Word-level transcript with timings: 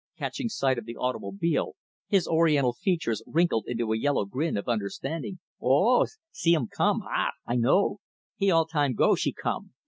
Catching 0.17 0.49
sight 0.49 0.79
of 0.79 0.85
the 0.85 0.97
automobile, 0.97 1.75
his 2.07 2.27
oriental 2.27 2.73
features 2.73 3.21
wrinkled 3.27 3.65
into 3.67 3.93
a 3.93 3.97
yellow 3.99 4.25
grin 4.25 4.57
of 4.57 4.67
understanding; 4.67 5.37
"Oh! 5.61 6.07
see 6.31 6.55
um 6.55 6.69
come! 6.75 7.01
Ha! 7.01 7.33
I 7.45 7.55
know. 7.57 7.99
He 8.35 8.49
all 8.49 8.65
time 8.65 8.95
go, 8.95 9.13
she 9.13 9.31
come. 9.31 9.75